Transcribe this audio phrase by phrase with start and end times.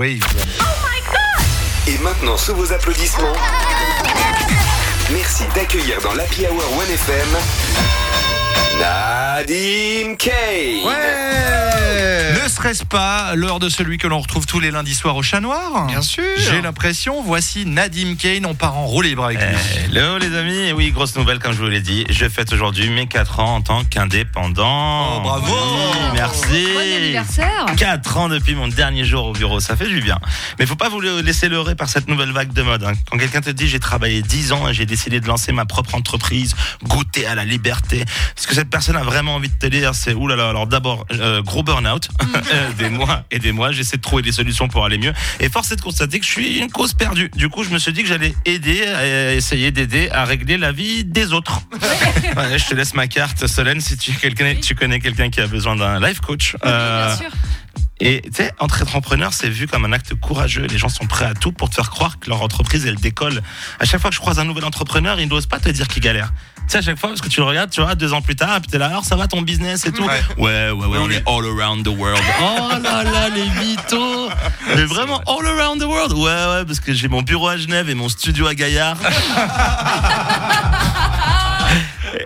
[0.00, 0.20] Oui.
[1.88, 3.32] Et maintenant, sous vos applaudissements,
[5.10, 7.36] merci d'accueillir dans l'Happy Hour 1FM
[9.42, 10.84] Nadim Kane.
[10.84, 15.22] Ouais Ne serait-ce pas l'heure de celui que l'on retrouve tous les lundis soirs au
[15.22, 16.24] Chat Noir Bien sûr.
[16.38, 19.46] J'ai l'impression, voici Nadim Kane, on part en roue libre avec lui.
[19.84, 22.90] Hello les amis, Et oui grosse nouvelle comme je vous l'ai dit, je fête aujourd'hui
[22.90, 25.18] mes 4 ans en tant qu'indépendant.
[25.18, 25.54] Oh, bravo.
[25.54, 30.00] Oui, Merci Bon anniversaire 4 ans depuis mon dernier jour au bureau, ça fait du
[30.00, 30.18] bien.
[30.58, 32.82] Mais faut pas vous le- laisser leurrer par cette nouvelle vague de mode.
[32.82, 32.92] hein.
[33.08, 35.94] Quand quelqu'un te dit j'ai travaillé 10 ans et j'ai décidé de lancer ma propre
[35.94, 39.94] entreprise, goûter à la liberté, ce que cette personne a vraiment envie de te dire,
[39.94, 40.48] c'est oulala.
[40.48, 42.08] Alors d'abord euh, gros burn-out,
[42.52, 43.72] Euh, des mois et des mois.
[43.72, 45.12] J'essaie de trouver des solutions pour aller mieux.
[45.40, 47.30] Et force est de constater que je suis une cause perdue.
[47.36, 50.72] Du coup, je me suis dit que j'allais aider, euh, essayer d'aider à régler la
[50.72, 51.60] vie des autres.
[52.36, 54.60] Ouais, je te laisse ma carte, Solène, si tu, quelqu'un- Oui.
[54.60, 56.56] tu connais quelqu'un qui a besoin d'un life coach.
[56.64, 57.30] Euh, Bien sûr.
[58.00, 60.66] Et tu sais, entre entrepreneurs, c'est vu comme un acte courageux.
[60.66, 63.42] Les gens sont prêts à tout pour te faire croire que leur entreprise, elle décolle.
[63.80, 66.02] À chaque fois que je croise un nouvel entrepreneur, il n'ose pas te dire qu'il
[66.02, 66.32] galère.
[66.56, 68.36] Tu sais, à chaque fois, parce que tu le regardes, tu vois, deux ans plus
[68.36, 70.04] tard, et puis t'es là, alors ça va ton business et tout?
[70.04, 70.20] Ouais.
[70.36, 72.22] Ouais, ouais, ouais, on est all around the world.
[72.40, 74.30] Oh là là, les mythos.
[74.76, 76.12] Mais vraiment, all around the world?
[76.12, 78.98] Ouais, ouais, parce que j'ai mon bureau à Genève et mon studio à Gaillard.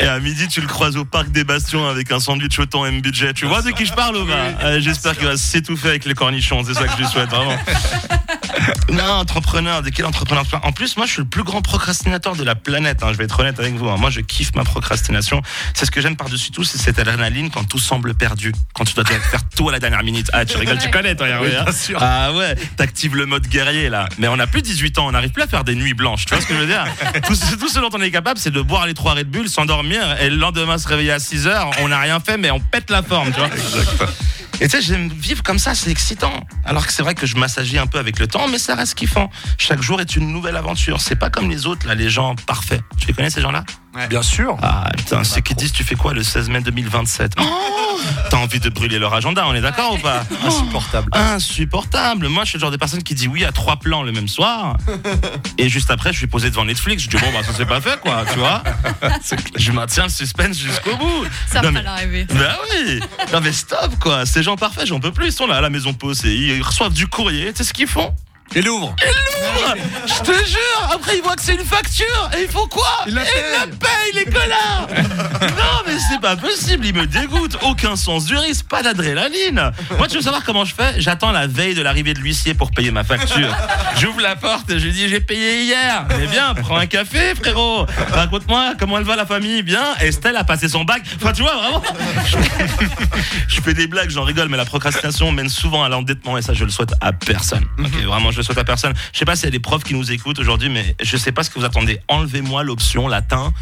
[0.00, 2.86] Et à midi, tu le croises au parc des Bastions avec un sandwich au temps
[2.86, 3.32] M budget.
[3.32, 6.62] Tu vois de qui je parle pas Euh, J'espère qu'il va s'étouffer avec les cornichons.
[6.64, 7.56] C'est ça que je lui souhaite vraiment.
[8.92, 12.44] non, entrepreneur, de quel entrepreneur En plus, moi, je suis le plus grand procrastinateur de
[12.44, 13.02] la planète.
[13.02, 13.88] hein, je vais être honnête avec vous.
[13.88, 13.96] hein.
[13.98, 15.42] Moi, je kiffe ma procrastination.
[15.74, 18.94] C'est ce que j'aime par-dessus tout, c'est cette adrénaline quand tout semble perdu, quand tu
[18.94, 20.28] dois faire tout à la dernière minute.
[20.32, 21.98] Ah, tu rigoles, tu connais, toi, Hervé, hein bien sûr.
[22.00, 24.08] Ah ouais, t'actives le mode guerrier là.
[24.18, 26.24] Mais on n'a plus 18 ans, on n'arrive plus à faire des nuits blanches.
[26.26, 26.84] Tu vois ce que je veux dire?
[27.26, 29.48] Tout, ce- tout ce dont on est capable, c'est de boire les trois Red Bull,
[29.48, 31.70] s'endormir et le lendemain se réveiller à 6 heures.
[31.80, 33.48] On n'a rien fait, mais on pète la forme, tu vois.
[34.60, 36.32] Et tu sais, j'aime vivre comme ça, c'est excitant.
[36.64, 38.94] Alors que c'est vrai que je m'assagis un peu avec le temps, mais ça reste
[38.94, 39.30] kiffant.
[39.56, 41.00] Chaque jour est une nouvelle aventure.
[41.00, 42.82] C'est pas comme les autres, là, les gens parfaits.
[42.98, 43.64] Tu les connais ces gens-là?
[44.08, 44.56] Bien sûr.
[44.62, 47.42] Ah putain, ceux qui disent tu fais quoi le 16 mai 2027 Oh
[48.30, 51.10] T'as envie de brûler leur agenda, on est d'accord ou pas Insupportable.
[51.12, 52.28] Insupportable.
[52.28, 54.28] Moi, je suis le genre de personne qui dit oui à trois plans le même
[54.28, 54.76] soir.
[55.58, 57.02] Et juste après, je suis posé devant Netflix.
[57.02, 58.62] Je dis bon, bah, ça s'est pas fait, quoi, tu vois.
[59.56, 61.24] Je maintiens le suspense jusqu'au bout.
[61.50, 62.24] Ça Non, me mais- fait la rêver.
[62.26, 63.00] bah oui
[63.32, 65.26] Non mais stop quoi Ces gens parfaits, j'en peux plus.
[65.26, 66.34] Ils sont là à la maison posée.
[66.34, 67.52] Ils reçoivent du courrier.
[67.52, 68.14] Tu sais ce qu'ils font?
[68.54, 68.62] Et
[70.06, 72.30] Je te jure Après, ils voient que c'est une facture.
[72.36, 73.78] Et ils font quoi Ils la Ils la payent.
[73.78, 74.88] payent, les connards
[75.42, 76.86] Non, mais c'est pas possible.
[76.86, 77.58] Ils me dégoûtent.
[77.62, 78.66] Aucun sens du risque.
[78.68, 79.72] Pas d'adrénaline.
[79.96, 82.70] Moi, tu veux savoir comment je fais J'attends la veille de l'arrivée de l'huissier pour
[82.70, 83.54] payer ma facture.
[83.98, 86.04] J'ouvre la porte et je lui dis J'ai payé hier.
[86.18, 87.86] Mais viens, prends un café, frérot.
[88.12, 89.62] Raconte-moi comment elle va, la famille.
[89.62, 89.84] Bien.
[90.00, 91.02] Estelle a passé son bac.
[91.16, 91.82] Enfin, tu vois, vraiment.
[93.48, 96.54] Je fais des blagues, j'en rigole, mais la procrastination mène souvent à l'endettement et ça,
[96.54, 97.64] je le souhaite à personne.
[97.78, 98.92] Ok, vraiment, je le souhaite à personne.
[99.12, 101.32] Je sais pas s'il y a des profs qui nous écoutent aujourd'hui, mais je sais
[101.32, 102.00] pas ce que vous attendez.
[102.08, 103.52] Enlevez-moi l'option latin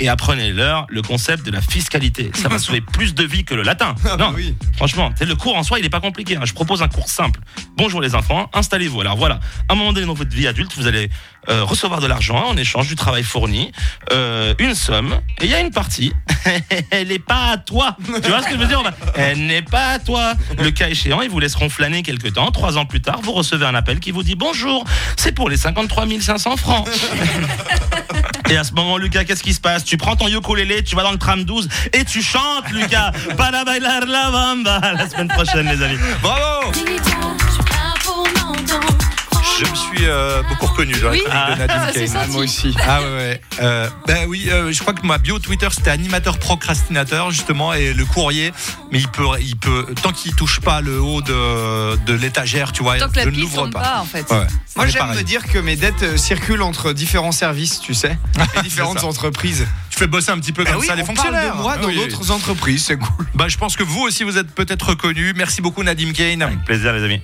[0.00, 2.30] et apprenez-leur le concept de la fiscalité.
[2.34, 3.94] Ça va sauver plus de vies que le latin.
[4.18, 4.54] non, oui.
[4.76, 6.36] franchement, tu sais, le cours en soi, il est pas compliqué.
[6.36, 6.42] hein.
[6.44, 7.40] Je propose un cours simple.
[7.76, 9.00] Bonjour les enfants, installez-vous.
[9.00, 11.08] Alors voilà, à un moment donné dans votre vie adulte, vous allez
[11.48, 13.72] euh, recevoir de l'argent en échange du travail fourni,
[14.12, 16.12] euh, une somme, et il y a une partie.
[16.90, 17.96] Elle n'est pas à toi.
[18.22, 18.82] Tu vois ce que je veux dire
[19.14, 20.34] Elle n'est pas à toi.
[20.58, 22.50] Le cas échéant, ils vous laisseront flâner quelques temps.
[22.50, 24.84] Trois ans plus tard, vous recevez un appel qui vous dit bonjour.
[25.26, 26.88] C'est pour les 53 500 francs.
[28.48, 29.82] Et à ce moment, Lucas, qu'est-ce qui se passe?
[29.82, 33.10] Tu prends ton ukulélé, tu vas dans le tram 12 et tu chantes, Lucas.
[33.36, 34.80] Para bailar la bamba.
[34.96, 35.98] La semaine prochaine, les amis.
[36.22, 36.70] Bravo
[39.58, 41.22] Je me suis euh, beaucoup reconnu dans la Oui.
[41.24, 42.30] chronique de Nadim Ah, senti.
[42.30, 42.74] Moi aussi.
[42.86, 43.40] Ah ouais, ouais.
[43.62, 47.94] Euh, ben oui, euh, je crois que ma bio Twitter c'était animateur procrastinateur justement et
[47.94, 48.52] le courrier,
[48.92, 52.82] mais il peut, il peut tant qu'il touche pas le haut de, de l'étagère, tu
[52.82, 53.80] vois, Tant que la je ne l'ouvre pas.
[53.80, 54.30] pas, en fait.
[54.30, 54.46] Ouais, ouais.
[54.76, 58.18] Moi, j'aime me dire que mes dettes circulent entre différents services, tu sais,
[58.58, 59.66] et différentes entreprises.
[59.88, 61.56] Tu fais bosser un petit peu Bah comme oui, ça les on parle fonctionnaires.
[61.56, 61.96] de moi Ah dans oui.
[61.96, 63.26] d'autres entreprises, c'est cool.
[63.34, 65.32] Bah, je pense que vous aussi vous êtes peut-être reconnu.
[65.34, 66.42] Merci beaucoup Nadim Kane.
[66.42, 67.22] Avec plaisir, les amis.